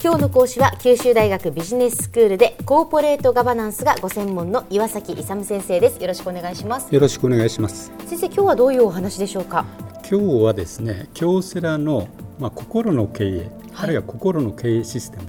[0.00, 9.64] 今日の講師は九州大学ビジネススクールでコーポレートガバナンスがご専門の岩崎勇先生ですよろしくお願いしますよろしくお願いします先生今日はどういうお話でしょうか？
[10.08, 12.06] 今日はですね京セラの
[12.38, 15.24] まあ心の経営、はい、あるいは心の経営システム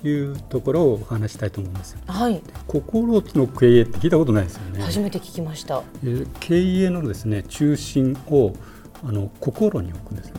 [0.00, 1.98] というところをお話したいと思います。
[2.06, 2.40] はい。
[2.68, 4.80] 心の経営って聞いたことないですよね。
[4.80, 5.82] 初めて聞きました。
[6.38, 8.52] 経営のですね中心を
[9.02, 10.34] あの心に置くんですね。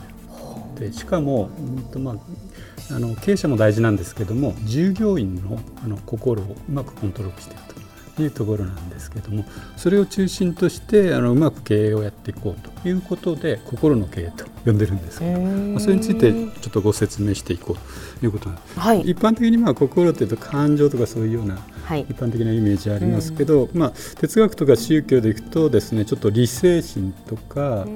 [0.76, 1.50] でしかも、
[1.94, 7.62] うんまあ、あの経営者も大事なんですけども従業員のあの心をうまくコントロールしている
[8.16, 9.44] というところなんですけども
[9.76, 15.18] それを中心としてあのうまく経営をやっていこうということで心の経営と呼んでるんです。
[15.18, 21.58] けど、まあ、それについてちょっとご説明していこうということなんです、はい、一般的にまあ心というと感情とかそういうような
[21.94, 27.86] 一般的なイメージありますけど、まあ、哲学とか宗教でいくとですねちょっと理性心とか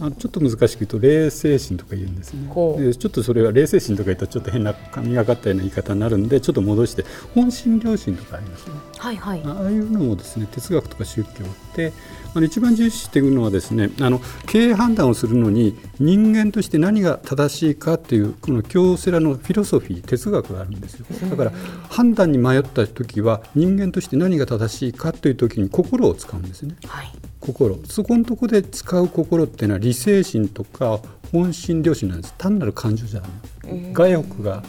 [0.00, 2.48] あちょっと難しく言うと霊性心とか言うんですね。
[2.78, 7.04] でちょっとそれは霊性心とか言うとちょっと変な神がかったような言い方になるんでちょっと戻して
[7.34, 11.32] 本心良心とかありますね、はいはい、ああいうのもですね哲学とか宗教っ
[11.74, 11.92] て
[12.34, 21.06] あの一番重視しているのはですねあの経営判断をするのに人間として何が正しいかというこの京セラのフィロソフィー哲学があるんですよ。
[21.30, 21.52] だから
[21.88, 27.78] 判断に迷った時は人間として何が正しいかという時に心を使うんですね、はい、心。
[27.86, 31.00] そこのとこで使う心っていうのは理性心とか
[31.32, 32.34] 本心良心なんです。
[32.38, 33.30] 単なる感情じゃない
[33.92, 34.62] 外欲が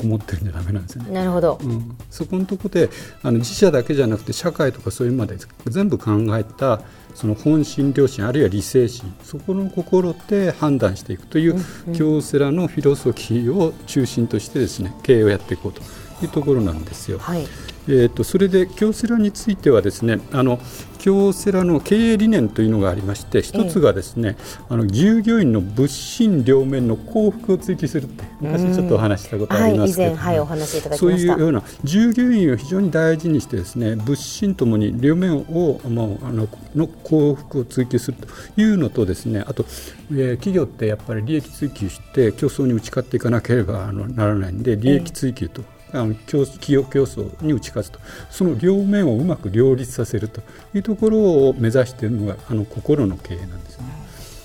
[0.00, 1.12] こもってるんじゃダメなんですよね。
[1.12, 2.88] なるほど、うん、そこのとこで
[3.22, 6.80] あの自社だけじゃなくて社会とかそういうまで全部考えた
[7.14, 9.14] その本心良心あるいは理性心。
[9.22, 11.56] そこの心で判断していくという、
[11.94, 15.82] 京セラのフィロソフィーを中心としてですね経営をやっていこうと
[16.22, 17.18] いうところなんですよ。
[17.18, 17.46] はい
[17.88, 20.60] えーと、それで京セラについてはですねあの
[20.98, 24.36] 京セラの経営理念というのがありまして一つがですね、
[24.68, 38.28] あの従業員の物心両面の幸福を追求するって昔ちょっとお話したことありますけど、はい、はい、お話いただきまそういうような従業員を非常に大事にしてですね物心ともに両面をもうあのの幸福を追求すると
[38.60, 39.64] いうのとですねあと、
[40.12, 45.62] えー、企業ってやっぱり利益追求して競争に打ち勝っていかなければあのならないんで利益追求と。
[45.92, 47.98] あの企業競争に打ち勝つと
[48.30, 50.42] その両面をうまく両立させると
[50.74, 51.18] いうところ
[51.48, 53.86] を目指しているのがあの心の経営なんですね。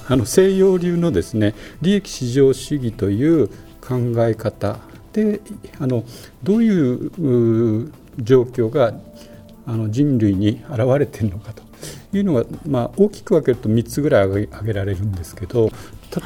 [0.08, 3.48] あの西洋流のですね利益至上主義という
[3.82, 4.78] 考え方
[5.14, 5.42] で
[5.80, 6.04] あの
[6.44, 8.94] どういう状況が
[9.68, 11.64] あの人類に現れているのかと
[12.14, 15.72] いうのが、まあ、大きく分けると3つぐらい挙げられるんですけど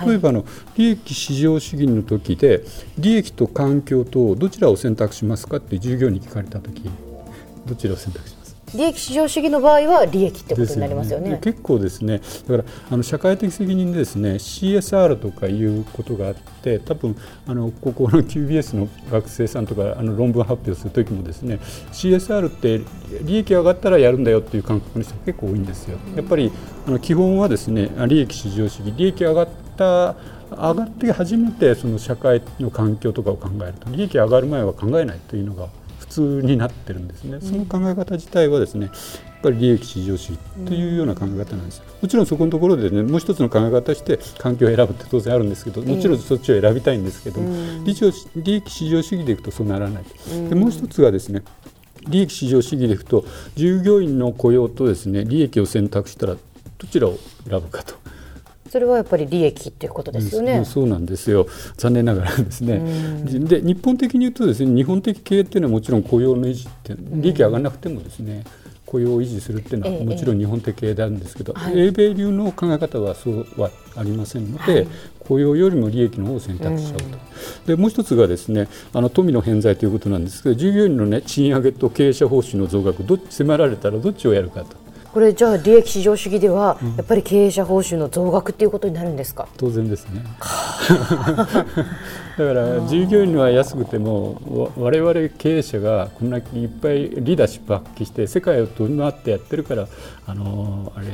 [0.06, 0.46] 例えばの
[0.78, 2.64] 利益至上主義の時で
[2.98, 6.90] 利益と環境とどちらを選択しますかって従業員に聞かれた時
[7.66, 8.40] どちらを選択します？
[8.76, 11.30] 利益至上主義の場合は利益ってことになりますよね。
[11.30, 17.16] よね結構ですねだからあの社会的責任でですね CSR とかいうことがあって多分
[17.48, 21.60] あのここの QBS の学生さんとかあの論文発表する時もですね
[21.92, 22.82] CSR って
[23.24, 25.98] 利益上がったらやるんだよっていう感覚の人が結構多いんですよ。
[26.16, 26.52] やっぱり
[26.88, 29.48] あの基本はですね利益至上主義利益上がっ
[29.80, 30.16] た
[30.52, 35.68] 上がって初めてその社会の環境とかを考えると利益上がる前は考えないというのが
[36.00, 42.26] 普通になってるんですね、その考え方自体はですねやっぱり利益至上主義というような考え方なんです、もちろん。
[42.26, 50.04] そこのところでねもう一つの考え方として環境を選ぶって当然あるんですけどもちろんそっちを選びたいんですけども、利益至上主義でいくとそうならない、
[50.50, 51.44] でもう一つがですね
[52.08, 53.24] 利益至上主義でいくと
[53.56, 57.94] 従業員の雇用とですね利益を選択したらどちらを選ぶかと。
[58.70, 60.60] それはやっぱり利益っていうことですよね。
[60.60, 61.48] うん、そうなんですよ。
[61.78, 62.80] 残念ながらですね。
[63.26, 68.44] で日本的に言うとですね、日本的経営っていうのはもちろん雇用の維持って利益上がらなくてもですね。
[68.90, 74.88] 雇用を維持するっていうのはもちろん日本的経営なんですけど、ええ、英米流の考え方はそうはありませんので、はい、
[75.20, 77.18] 雇用よりも利益の方を選択しちゃうと、
[77.68, 84.89] でもう一つがですねあの富の偏在ということなんですけど従業員の、ね、賃上げと経営者報酬の増額どっち迫られたらどっちをやるかと。
[85.14, 89.48] これじゃあ利益至上主義では、やっぱり経営者報酬の増額っていうことになるんですか？
[89.58, 90.24] 当然ですね。
[92.38, 99.88] だから従業員は安くても我々経営者がこんなにいっぱいリーダーシップ発揮して世界を飛び回ってやってるから
[100.26, 101.08] あのあれ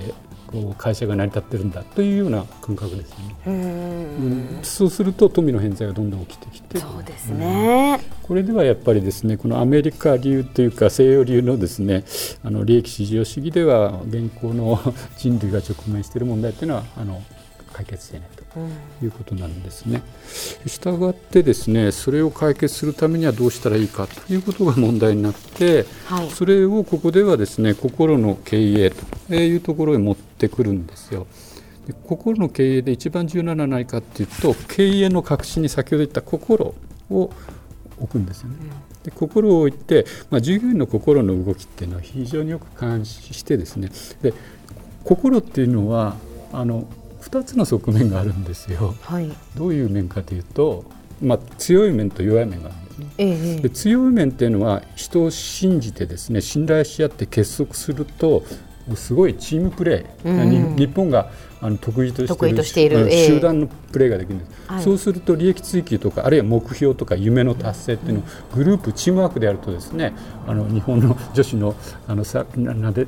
[0.52, 3.36] こう会社が成り立ってるんだというような感覚ですね。
[3.48, 12.04] うん、そうすると富の偏在がどんどん起きてきてそうですね、うん、これではやっぱりですねこのアメリカ流というか西洋流のですね
[12.44, 14.80] あの利益至上主義では現行の
[15.16, 17.22] 人類が直面している問題というのはあの
[17.72, 18.30] 解決していない
[19.00, 20.01] ということなんですね。
[20.66, 28.92] したがってですねそれを解決するためにはどうしたらいいかということが問題になって、はい、それをここではですね心の経営
[29.28, 31.28] というところへ持ってくるんですよ。
[32.07, 36.74] 心の経営で一番重要なのは何かというと経営の核心に先ほど言った心
[37.12, 37.30] を
[38.00, 38.56] 置くんですよね。
[39.03, 44.33] で心を置いて、まあ、従業員の心の動きっていうのは非常によく監視してですねで
[45.03, 46.15] 心っていうのは
[46.51, 46.88] あの
[47.21, 48.95] 2つの側面があるんですよ。
[49.01, 50.86] はい、どういう面かというと、
[51.21, 53.07] まあ、強い面と弱い面があるんですね。
[53.18, 58.44] ええ、で強い面っていうのは人を信じてですね信頼し合って結束すると
[58.95, 61.31] すごいチームプレー、うん、日本が
[61.66, 68.24] あの得意としている集団のプレーができるんです、えー、そうすると利益追求とかあるいは目標とか夢の達成っていうのを
[68.56, 70.14] グループチームワークでやるとですね
[70.46, 71.76] あの日本の女子の
[72.08, 73.08] あのさなで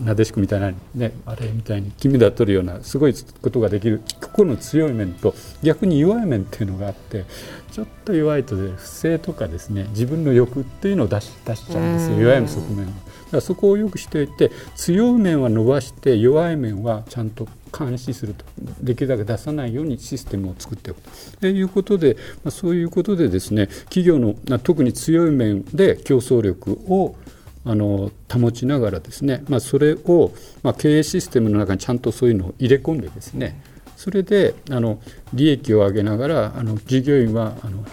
[0.00, 7.24] なでしくみたいな、ね、あれみたいに金メダル取るようなすごいことができる心の強い面と逆に弱い面っていうのがあって
[7.72, 12.92] ちょっと弱いと不正とかですね自分の欲っていうのを出し出しちゃうんですよ弱い側面は。
[13.32, 18.44] からそこをよくしておいて強い面は伸ばして弱い面はちゃんと監視すると。
[18.82, 21.00] できるだけ出さないようにシステムを作っておく
[21.40, 21.46] と。
[21.46, 27.16] いうことで、まあ、そういうことでですね企業の特に強い面で競争力を
[27.64, 30.32] あの保ちながらですね、まあ、それを、
[30.62, 33.62] まあ、経営システムの中にちゃんとそういうのを入れ込んでですね
[34.02, 34.98] それであの
[35.32, 37.84] 利益を上げながらあの従業員はあの、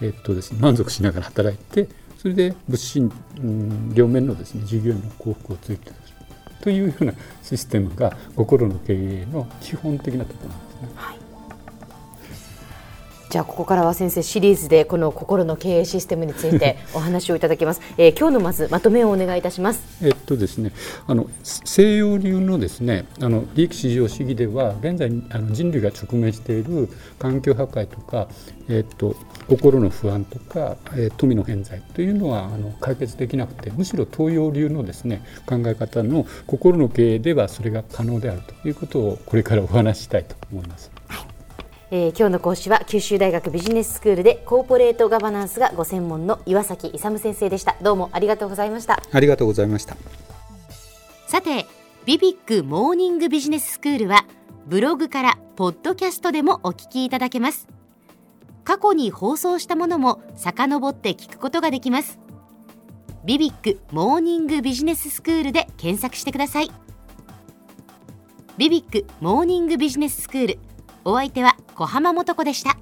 [0.00, 1.88] えっとですね、満足しながら働いて
[2.18, 5.96] それで物心、うん、両面のですね従業員の幸福を追求する
[6.62, 7.12] というような
[7.44, 10.88] システムが心の経営の基本的なところなんですね。
[10.96, 11.25] はい
[13.36, 17.82] じゃあここからは先生シリーズでこの心の経営システムについて お話をいただきます。
[17.98, 19.82] えー、今日のまずまとめをお願いいたします。
[20.02, 20.72] えっとですね、
[21.06, 26.88] あの西洋流のですね、あの利益至上主義では現在あの人類が直面している
[27.18, 28.28] 環境破壊とか、
[28.70, 29.14] えっと
[29.50, 40.95] 心の不安とか、えー、富の偏在というのはあの解決できなくてむしろ東洋流のですね考え方の心の経営ではそれが可能であるということをこれからお話したいと思います。
[41.92, 47.76] えー、今日の講師は九州大学ビジネススクールでコーポレートガバナンスがご専門の岩崎勇先生でした。
[47.80, 49.00] どうもありがとうございました。
[49.12, 49.96] ありがとうございました。
[51.28, 51.64] さて
[52.04, 54.24] ビビックモーニングビジネススクールは
[54.66, 57.68] ブログからポッドキャストでもお聞きいただけます。
[58.64, 62.18] 過去に放送したものも遡って聞くことができます。
[63.24, 66.70] ビビックモーニングビジネススクールで検索してください。
[68.58, 70.58] ビビックモーニングビジネススクール
[71.08, 72.76] お相手は小浜もとこでした。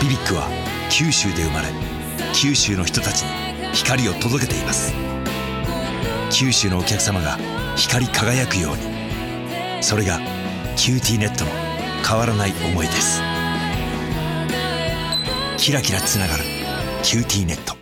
[0.00, 0.48] ビビックは
[0.90, 1.68] 九州で生まれ
[2.32, 4.94] 九州の人たちに光を届けています
[6.30, 7.36] 九州のお客様が
[7.76, 8.76] 光り輝くよう
[9.76, 10.37] にそれが
[10.78, 11.50] QTnet の
[12.08, 13.20] 変わらない思いです。
[15.58, 16.44] キラキラつながる
[17.02, 17.77] QTnet。